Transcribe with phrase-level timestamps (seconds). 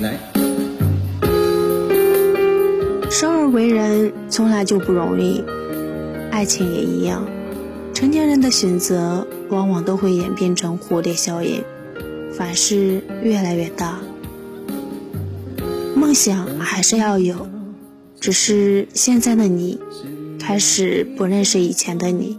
[0.00, 0.18] 来。
[3.10, 5.42] 生而为人从来就不容易，
[6.30, 7.26] 爱情也一样。
[7.94, 11.64] 成年人的选择往往都会演变成蝴蝶效应，
[12.32, 13.98] 凡事越来越大。
[15.96, 17.48] 梦想还是要有，
[18.20, 19.80] 只是现在的你
[20.38, 22.38] 开始不认识以前的你，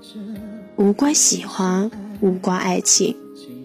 [0.77, 1.91] 无关喜欢，
[2.21, 3.17] 无关爱情，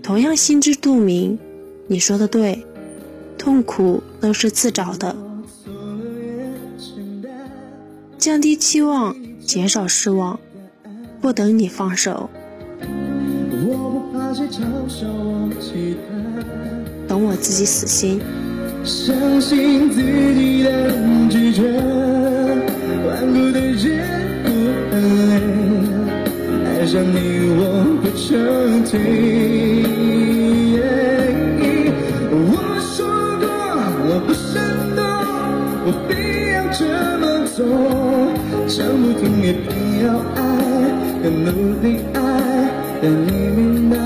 [0.02, 1.38] 同样心知肚明。
[1.86, 2.66] 你说的对，
[3.44, 5.14] 痛苦都是自找的。
[8.16, 9.14] 降低期望，
[9.44, 10.40] 减少失望，
[11.20, 12.30] 不等你放手，
[17.06, 18.18] 等我自己死心。
[18.82, 20.90] 相信自己的
[21.28, 21.62] 直觉，
[23.06, 24.00] 顽固的人
[24.42, 24.48] 不
[24.90, 24.94] 很
[25.28, 25.32] 累，
[26.64, 27.16] 爱上你
[27.58, 27.62] 我
[28.00, 28.24] 不撤
[28.90, 29.83] 退。
[35.86, 36.84] 我非要这
[37.18, 37.60] 么做
[38.66, 40.40] 讲不听也偏要爱
[41.22, 42.18] 更努力爱
[43.02, 43.98] 让你明白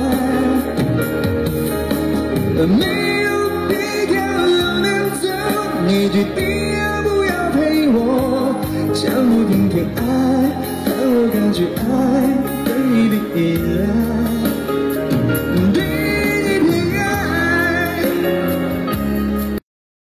[2.67, 3.31] 没有
[3.69, 4.87] 别条路能
[5.23, 5.29] 走
[5.87, 6.39] 你决定
[6.75, 7.97] 要不要陪我
[8.93, 10.01] 讲不听偏爱
[10.85, 12.49] 但我感觉爱。
[12.69, 13.98] 对你的依赖